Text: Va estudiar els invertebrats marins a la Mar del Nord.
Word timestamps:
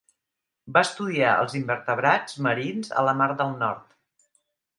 Va 0.77 0.81
estudiar 0.87 1.33
els 1.41 1.53
invertebrats 1.59 2.39
marins 2.47 2.91
a 3.03 3.05
la 3.11 3.15
Mar 3.21 3.29
del 3.43 3.55
Nord. 3.61 3.95